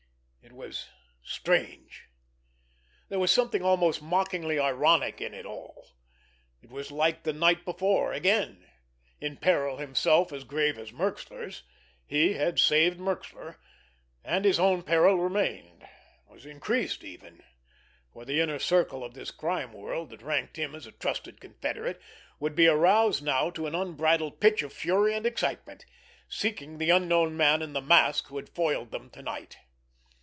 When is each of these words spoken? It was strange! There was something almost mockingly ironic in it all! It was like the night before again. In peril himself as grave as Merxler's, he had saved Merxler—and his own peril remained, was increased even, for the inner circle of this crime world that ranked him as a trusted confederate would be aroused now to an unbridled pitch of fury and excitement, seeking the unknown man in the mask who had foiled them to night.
It 0.43 0.55
was 0.57 0.89
strange! 1.23 2.09
There 3.07 3.19
was 3.19 3.31
something 3.31 3.61
almost 3.61 4.01
mockingly 4.01 4.59
ironic 4.59 5.21
in 5.21 5.33
it 5.33 5.45
all! 5.45 5.91
It 6.61 6.69
was 6.69 6.91
like 6.91 7.23
the 7.23 7.31
night 7.31 7.63
before 7.63 8.11
again. 8.11 8.67
In 9.21 9.37
peril 9.37 9.77
himself 9.77 10.33
as 10.33 10.43
grave 10.43 10.77
as 10.77 10.91
Merxler's, 10.91 11.63
he 12.05 12.33
had 12.33 12.59
saved 12.59 12.99
Merxler—and 12.99 14.43
his 14.43 14.59
own 14.59 14.83
peril 14.83 15.15
remained, 15.19 15.87
was 16.27 16.45
increased 16.45 17.03
even, 17.05 17.43
for 18.11 18.25
the 18.25 18.41
inner 18.41 18.59
circle 18.59 19.05
of 19.05 19.13
this 19.13 19.31
crime 19.31 19.71
world 19.71 20.09
that 20.09 20.21
ranked 20.21 20.57
him 20.57 20.75
as 20.75 20.85
a 20.85 20.91
trusted 20.91 21.39
confederate 21.39 22.01
would 22.41 22.55
be 22.55 22.67
aroused 22.67 23.23
now 23.23 23.51
to 23.51 23.67
an 23.67 23.75
unbridled 23.75 24.41
pitch 24.41 24.63
of 24.63 24.73
fury 24.73 25.15
and 25.15 25.25
excitement, 25.25 25.85
seeking 26.27 26.77
the 26.77 26.89
unknown 26.89 27.37
man 27.37 27.61
in 27.61 27.71
the 27.71 27.79
mask 27.81 28.27
who 28.27 28.35
had 28.35 28.49
foiled 28.49 28.91
them 28.91 29.09
to 29.11 29.21
night. 29.21 29.57